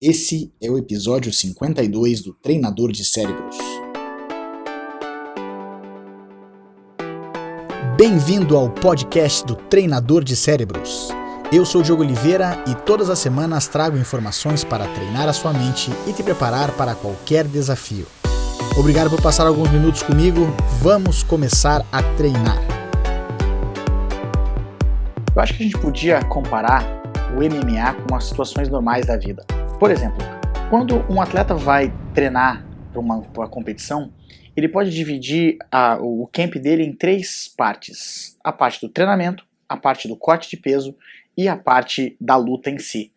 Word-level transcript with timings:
Esse 0.00 0.54
é 0.62 0.70
o 0.70 0.78
episódio 0.78 1.32
52 1.32 2.22
do 2.22 2.32
Treinador 2.32 2.92
de 2.92 3.04
Cérebros. 3.04 3.58
Bem-vindo 7.96 8.56
ao 8.56 8.70
podcast 8.70 9.44
do 9.44 9.56
Treinador 9.56 10.22
de 10.22 10.36
Cérebros. 10.36 11.08
Eu 11.52 11.66
sou 11.66 11.82
Diogo 11.82 12.04
Oliveira 12.04 12.62
e 12.68 12.76
todas 12.76 13.10
as 13.10 13.18
semanas 13.18 13.66
trago 13.66 13.98
informações 13.98 14.62
para 14.62 14.86
treinar 14.86 15.28
a 15.28 15.32
sua 15.32 15.52
mente 15.52 15.90
e 16.06 16.12
te 16.12 16.22
preparar 16.22 16.70
para 16.76 16.94
qualquer 16.94 17.48
desafio. 17.48 18.06
Obrigado 18.78 19.10
por 19.10 19.20
passar 19.20 19.48
alguns 19.48 19.72
minutos 19.72 20.04
comigo. 20.04 20.46
Vamos 20.80 21.24
começar 21.24 21.84
a 21.90 22.04
treinar. 22.14 22.62
Eu 25.34 25.42
acho 25.42 25.54
que 25.56 25.64
a 25.64 25.66
gente 25.66 25.78
podia 25.80 26.24
comparar 26.26 26.84
o 27.36 27.38
MMA 27.40 27.94
com 28.08 28.14
as 28.14 28.26
situações 28.26 28.68
normais 28.68 29.04
da 29.04 29.16
vida. 29.16 29.44
Por 29.78 29.92
exemplo, 29.92 30.18
quando 30.70 30.96
um 31.08 31.22
atleta 31.22 31.54
vai 31.54 31.92
treinar 32.12 32.66
para 32.90 33.00
uma, 33.00 33.18
uma, 33.18 33.48
competição, 33.48 34.12
ele 34.56 34.68
pode 34.68 34.90
dividir 34.90 35.56
a, 35.70 35.96
o 36.00 36.28
camp 36.32 36.56
dele 36.56 36.82
em 36.82 36.92
três 36.92 37.46
partes: 37.56 38.36
a 38.42 38.50
parte 38.50 38.80
do 38.80 38.88
treinamento, 38.88 39.46
a 39.68 39.76
parte 39.76 40.08
do 40.08 40.16
corte 40.16 40.50
de 40.50 40.56
peso 40.56 40.96
e 41.36 41.46
a 41.46 41.56
parte 41.56 42.16
da 42.20 42.34
luta 42.34 42.68
em 42.68 42.78
si. 42.80 43.12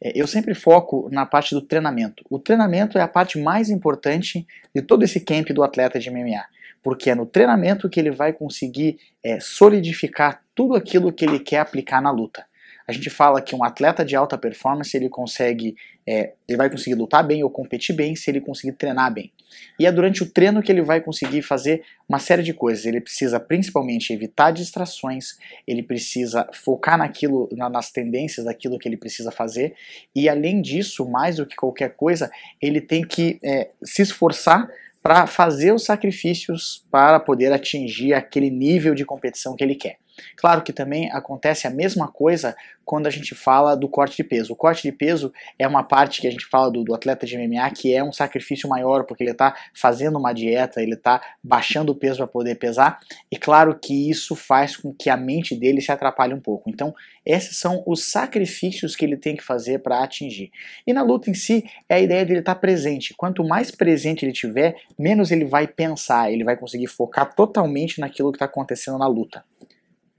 É, 0.00 0.10
eu 0.12 0.26
sempre 0.26 0.52
foco 0.52 1.08
na 1.12 1.24
parte 1.24 1.54
do 1.54 1.62
treinamento. 1.62 2.24
O 2.28 2.40
treinamento 2.40 2.98
é 2.98 3.02
a 3.02 3.08
parte 3.08 3.38
mais 3.38 3.70
importante 3.70 4.44
de 4.74 4.82
todo 4.82 5.04
esse 5.04 5.20
camp 5.20 5.50
do 5.50 5.62
atleta 5.62 6.00
de 6.00 6.10
MMA, 6.10 6.44
porque 6.82 7.10
é 7.10 7.14
no 7.14 7.24
treinamento 7.24 7.88
que 7.88 8.00
ele 8.00 8.10
vai 8.10 8.32
conseguir 8.32 8.98
é, 9.22 9.38
solidificar 9.38 10.42
tudo 10.56 10.74
aquilo 10.74 11.12
que 11.12 11.24
ele 11.24 11.38
quer 11.38 11.60
aplicar 11.60 12.02
na 12.02 12.10
luta. 12.10 12.49
A 12.86 12.92
gente 12.92 13.10
fala 13.10 13.40
que 13.40 13.54
um 13.54 13.62
atleta 13.62 14.04
de 14.04 14.16
alta 14.16 14.36
performance 14.36 14.96
ele 14.96 15.08
consegue, 15.08 15.76
é, 16.06 16.32
ele 16.48 16.56
vai 16.58 16.70
conseguir 16.70 16.94
lutar 16.94 17.26
bem 17.26 17.42
ou 17.44 17.50
competir 17.50 17.94
bem 17.94 18.16
se 18.16 18.30
ele 18.30 18.40
conseguir 18.40 18.72
treinar 18.72 19.12
bem. 19.12 19.32
E 19.78 19.86
é 19.86 19.92
durante 19.92 20.22
o 20.22 20.30
treino 20.30 20.62
que 20.62 20.70
ele 20.70 20.82
vai 20.82 21.00
conseguir 21.00 21.42
fazer 21.42 21.82
uma 22.08 22.18
série 22.18 22.42
de 22.42 22.52
coisas. 22.52 22.84
Ele 22.84 23.00
precisa 23.00 23.38
principalmente 23.40 24.12
evitar 24.12 24.50
distrações, 24.50 25.38
ele 25.66 25.82
precisa 25.82 26.48
focar 26.52 26.98
naquilo, 26.98 27.48
nas 27.52 27.90
tendências 27.90 28.46
daquilo 28.46 28.78
que 28.78 28.88
ele 28.88 28.96
precisa 28.96 29.30
fazer. 29.30 29.74
E 30.14 30.28
além 30.28 30.60
disso, 30.60 31.08
mais 31.08 31.36
do 31.36 31.46
que 31.46 31.56
qualquer 31.56 31.94
coisa, 31.94 32.30
ele 32.60 32.80
tem 32.80 33.02
que 33.02 33.38
é, 33.42 33.70
se 33.82 34.02
esforçar 34.02 34.68
para 35.02 35.26
fazer 35.26 35.72
os 35.72 35.84
sacrifícios 35.84 36.84
para 36.90 37.18
poder 37.18 37.52
atingir 37.52 38.12
aquele 38.12 38.50
nível 38.50 38.94
de 38.94 39.04
competição 39.04 39.56
que 39.56 39.64
ele 39.64 39.74
quer. 39.74 39.99
Claro 40.36 40.62
que 40.62 40.72
também 40.72 41.10
acontece 41.12 41.66
a 41.66 41.70
mesma 41.70 42.08
coisa 42.08 42.56
quando 42.90 43.06
a 43.06 43.10
gente 43.10 43.36
fala 43.36 43.76
do 43.76 43.88
corte 43.88 44.16
de 44.16 44.24
peso. 44.24 44.52
O 44.52 44.56
corte 44.56 44.82
de 44.82 44.90
peso 44.90 45.32
é 45.56 45.68
uma 45.68 45.84
parte 45.84 46.20
que 46.20 46.26
a 46.26 46.30
gente 46.30 46.44
fala 46.44 46.68
do, 46.70 46.82
do 46.82 46.92
atleta 46.92 47.24
de 47.24 47.38
MMA 47.38 47.70
que 47.70 47.94
é 47.94 48.02
um 48.02 48.12
sacrifício 48.12 48.68
maior, 48.68 49.04
porque 49.04 49.22
ele 49.22 49.30
está 49.30 49.54
fazendo 49.72 50.18
uma 50.18 50.32
dieta, 50.32 50.82
ele 50.82 50.94
está 50.94 51.22
baixando 51.40 51.92
o 51.92 51.94
peso 51.94 52.16
para 52.16 52.26
poder 52.26 52.56
pesar, 52.56 52.98
e 53.30 53.36
claro 53.36 53.78
que 53.80 54.10
isso 54.10 54.34
faz 54.34 54.76
com 54.76 54.92
que 54.92 55.08
a 55.08 55.16
mente 55.16 55.54
dele 55.54 55.80
se 55.80 55.92
atrapalhe 55.92 56.34
um 56.34 56.40
pouco. 56.40 56.68
Então, 56.68 56.92
esses 57.24 57.58
são 57.58 57.82
os 57.86 58.10
sacrifícios 58.10 58.96
que 58.96 59.04
ele 59.04 59.16
tem 59.16 59.36
que 59.36 59.44
fazer 59.44 59.78
para 59.78 60.02
atingir. 60.02 60.50
E 60.84 60.92
na 60.92 61.02
luta 61.02 61.30
em 61.30 61.34
si, 61.34 61.64
é 61.88 61.94
a 61.94 62.00
ideia 62.00 62.24
dele 62.24 62.40
estar 62.40 62.54
tá 62.54 62.60
presente. 62.60 63.14
Quanto 63.16 63.44
mais 63.44 63.70
presente 63.70 64.24
ele 64.24 64.32
tiver, 64.32 64.74
menos 64.98 65.30
ele 65.30 65.44
vai 65.44 65.68
pensar, 65.68 66.32
ele 66.32 66.42
vai 66.42 66.56
conseguir 66.56 66.88
focar 66.88 67.34
totalmente 67.34 68.00
naquilo 68.00 68.32
que 68.32 68.36
está 68.36 68.46
acontecendo 68.46 68.98
na 68.98 69.06
luta. 69.06 69.44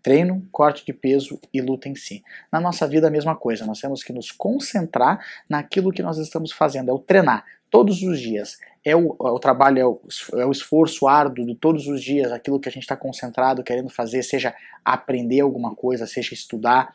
Treino, 0.01 0.47
corte 0.51 0.85
de 0.85 0.93
peso 0.93 1.39
e 1.53 1.61
luta 1.61 1.87
em 1.87 1.95
si. 1.95 2.23
Na 2.51 2.59
nossa 2.59 2.87
vida 2.87 3.07
a 3.07 3.11
mesma 3.11 3.35
coisa, 3.35 3.65
nós 3.65 3.79
temos 3.79 4.03
que 4.03 4.11
nos 4.11 4.31
concentrar 4.31 5.19
naquilo 5.47 5.91
que 5.91 6.01
nós 6.01 6.17
estamos 6.17 6.51
fazendo, 6.51 6.89
é 6.89 6.93
o 6.93 6.99
treinar 6.99 7.45
todos 7.69 8.01
os 8.03 8.19
dias. 8.19 8.57
É 8.83 8.95
o, 8.95 9.15
é 9.21 9.29
o 9.29 9.39
trabalho, 9.39 9.79
é 9.79 9.85
o, 9.85 10.01
é 10.33 10.45
o, 10.45 10.51
esforço 10.51 11.07
árduo 11.07 11.45
de 11.45 11.53
todos 11.53 11.87
os 11.87 12.03
dias, 12.03 12.31
aquilo 12.31 12.59
que 12.59 12.67
a 12.67 12.71
gente 12.71 12.81
está 12.81 12.97
concentrado, 12.97 13.63
querendo 13.63 13.89
fazer, 13.89 14.23
seja 14.23 14.55
aprender 14.83 15.41
alguma 15.41 15.75
coisa, 15.75 16.07
seja 16.07 16.33
estudar, 16.33 16.91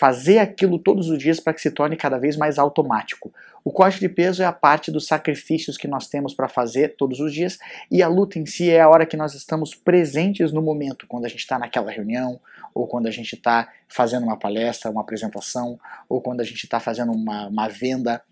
fazer 0.00 0.38
aquilo 0.38 0.78
todos 0.78 1.10
os 1.10 1.18
dias 1.18 1.38
para 1.38 1.52
que 1.52 1.60
se 1.60 1.70
torne 1.70 1.94
cada 1.94 2.16
vez 2.16 2.34
mais 2.34 2.58
automático. 2.58 3.30
O 3.62 3.70
corte 3.70 4.00
de 4.00 4.08
peso 4.08 4.42
é 4.42 4.46
a 4.46 4.52
parte 4.52 4.90
dos 4.90 5.06
sacrifícios 5.06 5.76
que 5.76 5.86
nós 5.86 6.08
temos 6.08 6.32
para 6.32 6.48
fazer 6.48 6.96
todos 6.96 7.20
os 7.20 7.34
dias, 7.34 7.58
e 7.90 8.02
a 8.02 8.08
luta 8.08 8.38
em 8.38 8.46
si 8.46 8.70
é 8.70 8.80
a 8.80 8.88
hora 8.88 9.04
que 9.04 9.14
nós 9.14 9.34
estamos 9.34 9.74
presentes 9.74 10.52
no 10.52 10.62
momento, 10.62 11.06
quando 11.06 11.26
a 11.26 11.28
gente 11.28 11.40
está 11.40 11.58
naquela 11.58 11.90
reunião, 11.90 12.40
ou 12.74 12.86
quando 12.86 13.08
a 13.08 13.10
gente 13.10 13.34
está 13.34 13.68
fazendo 13.90 14.22
uma 14.22 14.38
palestra, 14.38 14.90
uma 14.90 15.02
apresentação, 15.02 15.78
ou 16.08 16.22
quando 16.22 16.40
a 16.40 16.44
gente 16.44 16.64
está 16.64 16.80
fazendo 16.80 17.12
uma, 17.12 17.48
uma 17.48 17.68
venda. 17.68 18.22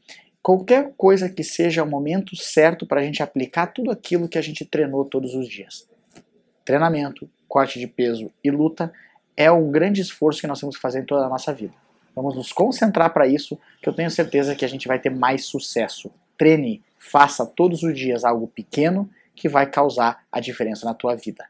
Qualquer 0.42 0.94
coisa 0.96 1.28
que 1.28 1.44
seja 1.44 1.82
o 1.84 1.86
momento 1.86 2.34
certo 2.34 2.86
para 2.86 3.02
a 3.02 3.04
gente 3.04 3.22
aplicar 3.22 3.66
tudo 3.66 3.90
aquilo 3.90 4.26
que 4.26 4.38
a 4.38 4.42
gente 4.42 4.64
treinou 4.64 5.04
todos 5.04 5.34
os 5.34 5.46
dias. 5.46 5.86
Treinamento, 6.64 7.28
corte 7.46 7.78
de 7.78 7.86
peso 7.86 8.30
e 8.42 8.50
luta 8.50 8.90
é 9.38 9.52
um 9.52 9.70
grande 9.70 10.00
esforço 10.00 10.40
que 10.40 10.48
nós 10.48 10.58
temos 10.58 10.74
que 10.74 10.82
fazer 10.82 10.98
em 10.98 11.04
toda 11.04 11.24
a 11.24 11.28
nossa 11.28 11.52
vida. 11.52 11.72
Vamos 12.12 12.34
nos 12.34 12.52
concentrar 12.52 13.12
para 13.12 13.28
isso, 13.28 13.56
que 13.80 13.88
eu 13.88 13.92
tenho 13.92 14.10
certeza 14.10 14.56
que 14.56 14.64
a 14.64 14.68
gente 14.68 14.88
vai 14.88 14.98
ter 14.98 15.10
mais 15.10 15.44
sucesso. 15.44 16.10
Treine, 16.36 16.82
faça 16.98 17.46
todos 17.46 17.84
os 17.84 17.96
dias 17.96 18.24
algo 18.24 18.48
pequeno 18.48 19.08
que 19.36 19.48
vai 19.48 19.70
causar 19.70 20.24
a 20.32 20.40
diferença 20.40 20.84
na 20.84 20.92
tua 20.92 21.14
vida. 21.14 21.44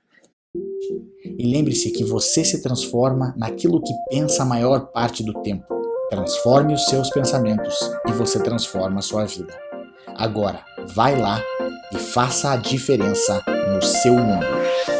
E 1.24 1.50
lembre-se 1.50 1.90
que 1.90 2.04
você 2.04 2.44
se 2.44 2.60
transforma 2.60 3.34
naquilo 3.38 3.82
que 3.82 3.94
pensa 4.10 4.42
a 4.42 4.46
maior 4.46 4.88
parte 4.92 5.24
do 5.24 5.32
tempo. 5.40 5.66
Transforme 6.10 6.74
os 6.74 6.84
seus 6.84 7.08
pensamentos 7.08 7.74
e 8.06 8.12
você 8.12 8.42
transforma 8.42 8.98
a 8.98 9.02
sua 9.02 9.24
vida. 9.24 9.58
Agora, 10.14 10.62
vai 10.94 11.18
lá 11.18 11.42
e 11.90 11.96
faça 11.96 12.52
a 12.52 12.56
diferença 12.56 13.42
no 13.46 13.80
seu 13.80 14.12
mundo. 14.12 14.97